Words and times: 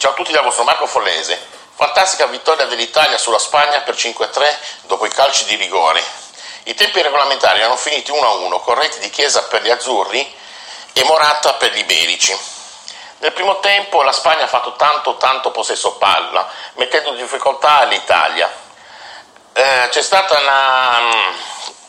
Ciao 0.00 0.12
a 0.12 0.14
tutti 0.14 0.32
dal 0.32 0.42
vostro 0.42 0.64
Marco 0.64 0.86
Follese. 0.86 1.38
Fantastica 1.74 2.24
vittoria 2.24 2.64
dell'Italia 2.64 3.18
sulla 3.18 3.38
Spagna 3.38 3.82
per 3.82 3.94
5-3 3.94 4.56
dopo 4.84 5.04
i 5.04 5.10
calci 5.10 5.44
di 5.44 5.56
rigore. 5.56 6.02
I 6.62 6.74
tempi 6.74 7.02
regolamentari 7.02 7.58
erano 7.58 7.76
finiti 7.76 8.10
1-1 8.10 8.60
con 8.62 8.76
reti 8.76 8.98
di 9.00 9.10
Chiesa 9.10 9.42
per 9.42 9.60
gli 9.60 9.68
azzurri 9.68 10.34
e 10.94 11.04
Morata 11.04 11.52
per 11.52 11.72
gli 11.72 11.80
iberici. 11.80 12.34
Nel 13.18 13.32
primo 13.32 13.60
tempo 13.60 14.00
la 14.00 14.12
Spagna 14.12 14.44
ha 14.44 14.46
fatto 14.46 14.74
tanto 14.76 15.18
tanto 15.18 15.50
possesso 15.50 15.96
palla, 15.96 16.48
mettendo 16.76 17.10
in 17.10 17.16
difficoltà 17.16 17.84
l'Italia. 17.84 18.50
Eh, 19.52 19.88
c'è 19.90 20.00
stata 20.00 20.40
una 20.40 20.96
um, 20.96 21.34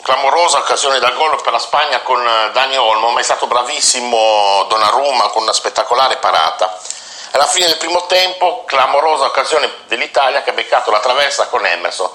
clamorosa 0.00 0.56
occasione 0.56 0.98
da 0.98 1.10
gol 1.10 1.42
per 1.42 1.52
la 1.52 1.58
Spagna 1.58 2.00
con 2.00 2.24
Dani 2.54 2.78
Olmo, 2.78 3.10
ma 3.10 3.20
è 3.20 3.22
stato 3.22 3.46
bravissimo 3.46 4.64
Donnarumma 4.66 5.28
con 5.28 5.42
una 5.42 5.52
spettacolare 5.52 6.16
parata. 6.16 6.96
Alla 7.38 7.46
fine 7.46 7.66
del 7.66 7.76
primo 7.76 8.04
tempo, 8.06 8.64
clamorosa 8.64 9.26
occasione 9.26 9.72
dell'Italia 9.86 10.42
che 10.42 10.50
ha 10.50 10.54
beccato 10.54 10.90
la 10.90 10.98
traversa 10.98 11.46
con 11.46 11.64
Emerson. 11.64 12.10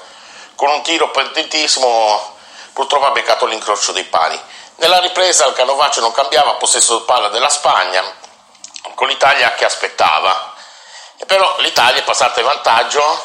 Con 0.56 0.70
un 0.70 0.84
tiro 0.84 1.12
potentissimo, 1.12 2.36
purtroppo 2.74 3.06
ha 3.06 3.12
beccato 3.12 3.46
l'incrocio 3.46 3.94
dei 3.94 4.04
pali. 4.04 4.38
Nella 4.76 5.00
ripresa 5.00 5.46
il 5.46 5.54
Canovaccio 5.54 6.02
non 6.02 6.12
cambiava 6.12 6.56
possesso 6.56 6.98
di 6.98 7.06
palla 7.06 7.30
della 7.30 7.48
Spagna, 7.48 8.04
con 8.96 9.08
l'Italia 9.08 9.54
che 9.54 9.64
aspettava. 9.64 10.56
E 11.16 11.26
però 11.26 11.56
l'Italia 11.60 12.02
è 12.02 12.04
passata 12.04 12.42
in 12.42 12.46
vantaggio 12.46 13.24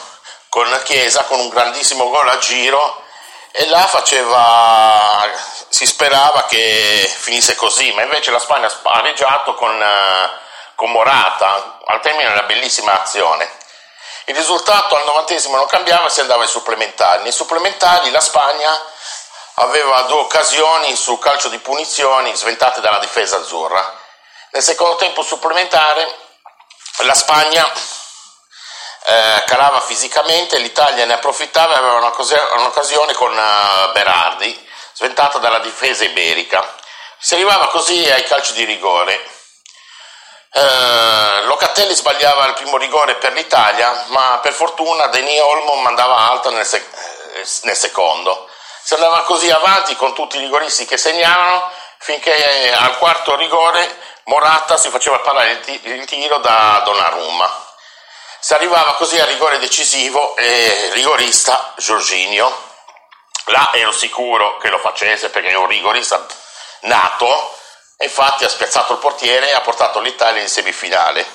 con 0.51 0.81
Chiesa 0.85 1.25
con 1.25 1.41
un 1.41 1.49
grandissimo 1.49 2.11
gol 2.11 2.29
a 2.29 2.39
giro 2.39 3.03
e 3.51 3.67
là 3.67 3.85
faceva, 3.89 5.29
si 5.69 5.85
sperava 5.85 6.45
che 6.45 7.13
finisse 7.19 7.57
così, 7.57 7.91
ma 7.91 8.03
invece 8.03 8.31
la 8.31 8.39
Spagna 8.39 8.67
ha 8.67 8.71
spareggiato 8.71 9.55
con 9.55 9.85
con 10.79 10.93
Morata, 10.93 11.81
al 11.87 12.01
termine 12.01 12.31
una 12.31 12.45
bellissima 12.45 13.03
azione. 13.03 13.51
Il 14.27 14.37
risultato 14.37 14.95
al 14.95 15.07
novantesimo 15.07 15.57
non 15.57 15.67
cambiava, 15.67 16.09
si 16.09 16.21
andava 16.21 16.45
ai 16.45 16.49
supplementari. 16.49 17.25
Nei 17.25 17.33
supplementari 17.33 18.13
la 18.13 18.21
Spagna 18.21 18.81
aveva 19.55 20.03
due 20.03 20.21
occasioni 20.21 20.95
su 20.95 21.19
calcio 21.19 21.49
di 21.49 21.59
punizioni 21.59 22.33
sventate 22.37 22.81
dalla 22.81 23.01
difesa 23.01 23.39
azzurra. 23.39 23.93
Nel 24.51 24.63
secondo 24.63 24.95
tempo 24.95 25.23
supplementare 25.23 26.17
la 26.99 27.15
Spagna 27.15 27.69
eh, 29.07 29.43
calava 29.47 29.81
fisicamente, 29.81 30.59
l'Italia 30.59 31.07
ne 31.07 31.15
approfittava 31.15 31.75
e 31.75 31.79
aveva 31.79 32.13
un'occasione 32.55 33.15
con 33.15 33.33
uh, 33.33 33.91
Berardi, 33.91 34.71
sventata 34.93 35.39
dalla 35.39 35.59
difesa 35.59 36.05
iberica. 36.05 36.77
Si 37.19 37.35
arrivava 37.35 37.67
così 37.67 38.09
ai 38.09 38.23
calci 38.23 38.53
di 38.53 38.63
rigore. 38.63 39.38
Eh, 40.51 41.43
Locatelli 41.45 41.95
sbagliava 41.95 42.47
il 42.47 42.55
primo 42.55 42.77
rigore 42.79 43.17
per 43.17 43.33
l'Italia, 43.33 44.07
ma 44.09 44.39
per 44.43 44.53
fortuna 44.53 45.07
Denis 45.07 45.41
Olmo 45.41 45.75
mandava 45.77 46.17
alta 46.31 46.51
nel, 46.51 46.65
sec- 46.65 46.97
eh, 47.35 47.47
nel, 47.63 47.77
secondo. 47.77 48.49
Si 48.83 48.95
andava 48.95 49.23
così 49.25 49.51
avanti 49.51 49.95
con 49.97 50.15
tutti 50.15 50.37
i 50.37 50.41
rigoristi 50.41 50.87
che 50.87 50.97
segnavano 50.97 51.71
finché 51.99 52.73
al 52.73 52.97
quarto 52.99 53.37
rigore 53.37 53.97
Morata 54.25 54.77
si 54.77 54.89
faceva 54.89 55.19
t- 55.19 55.81
il 55.83 56.05
tiro 56.07 56.39
da 56.39 56.81
Donnarumma. 56.85 57.67
Si 58.41 58.55
arrivava 58.55 58.95
così 58.95 59.19
al 59.19 59.27
rigore 59.27 59.59
decisivo 59.59 60.37
e 60.37 60.91
rigorista 60.93 61.75
Giorginio. 61.77 62.67
Là 63.47 63.71
ero 63.73 63.93
sicuro 63.93 64.59
che 64.59 64.69
lo 64.69 64.79
facesse 64.79 65.31
perché 65.31 65.49
è 65.49 65.55
un 65.55 65.67
rigorista 65.67 66.25
nato 66.83 67.58
e 68.01 68.05
infatti 68.05 68.45
ha 68.45 68.49
spiazzato 68.49 68.93
il 68.93 69.01
portiere 69.01 69.49
e 69.49 69.55
ha 69.55 69.61
portato 69.61 69.99
l'Italia 69.99 70.41
in 70.41 70.49
semifinale. 70.49 71.27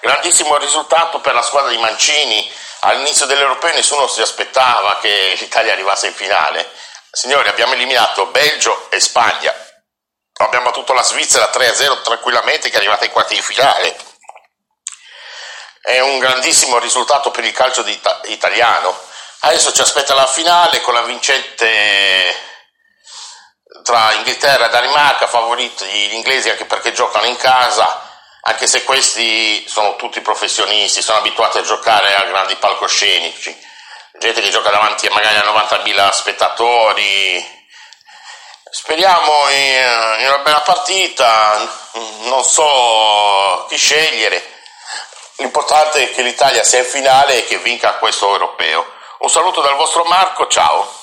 Grandissimo 0.00 0.56
risultato 0.56 1.20
per 1.20 1.32
la 1.32 1.42
squadra 1.42 1.70
di 1.70 1.78
Mancini. 1.78 2.52
All'inizio 2.80 3.24
dell'Europeo 3.26 3.72
nessuno 3.72 4.08
si 4.08 4.20
aspettava 4.20 4.98
che 4.98 5.36
l'Italia 5.38 5.72
arrivasse 5.72 6.08
in 6.08 6.14
finale. 6.14 6.68
Signori, 7.12 7.48
abbiamo 7.48 7.74
eliminato 7.74 8.26
Belgio 8.26 8.90
e 8.90 8.98
Spagna. 8.98 9.54
Abbiamo 10.38 10.70
battuto 10.70 10.92
la 10.92 11.04
Svizzera 11.04 11.48
3-0 11.52 12.02
tranquillamente 12.02 12.68
che 12.68 12.74
è 12.74 12.78
arrivata 12.78 13.04
in 13.04 13.12
quarti 13.12 13.34
di 13.34 13.42
finale. 13.42 13.96
È 15.80 16.00
un 16.00 16.18
grandissimo 16.18 16.78
risultato 16.78 17.30
per 17.30 17.44
il 17.44 17.52
calcio 17.52 17.84
italiano. 18.24 18.98
Adesso 19.40 19.72
ci 19.72 19.82
aspetta 19.82 20.14
la 20.14 20.26
finale 20.26 20.80
con 20.80 20.94
la 20.94 21.02
vincente 21.02 22.41
tra 23.92 24.14
Inghilterra 24.14 24.68
e 24.68 24.70
Danimarca, 24.70 25.26
favoriti 25.26 25.84
gli 25.84 26.14
inglesi 26.14 26.48
anche 26.48 26.64
perché 26.64 26.94
giocano 26.94 27.26
in 27.26 27.36
casa, 27.36 28.08
anche 28.40 28.66
se 28.66 28.84
questi 28.84 29.68
sono 29.68 29.96
tutti 29.96 30.22
professionisti, 30.22 31.02
sono 31.02 31.18
abituati 31.18 31.58
a 31.58 31.62
giocare 31.62 32.14
a 32.14 32.22
grandi 32.22 32.56
palcoscenici, 32.56 33.54
gente 34.18 34.40
che 34.40 34.48
gioca 34.48 34.70
davanti 34.70 35.10
magari 35.10 35.36
a 35.36 35.42
90.000 35.42 36.10
spettatori. 36.10 37.60
Speriamo 38.70 39.50
in, 39.50 40.16
in 40.20 40.26
una 40.26 40.38
bella 40.38 40.62
partita, 40.62 41.58
non 42.22 42.42
so 42.44 43.66
chi 43.68 43.76
scegliere. 43.76 44.42
L'importante 45.36 46.08
è 46.08 46.14
che 46.14 46.22
l'Italia 46.22 46.64
sia 46.64 46.78
in 46.78 46.86
finale 46.86 47.36
e 47.36 47.44
che 47.44 47.58
vinca 47.58 47.96
questo 47.96 48.30
europeo. 48.30 48.90
Un 49.18 49.28
saluto 49.28 49.60
dal 49.60 49.76
vostro 49.76 50.04
Marco, 50.04 50.46
ciao. 50.46 51.00